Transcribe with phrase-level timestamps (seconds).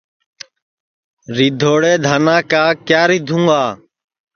[1.35, 3.63] ریدھوڑے دھانا کا کِیا ریدھُوں گا